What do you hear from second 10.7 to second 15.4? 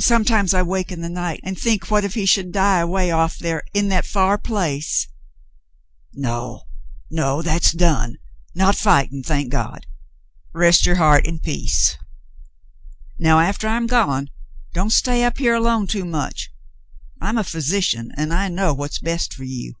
your heart in peace. Now, after I'm gone, don't stay up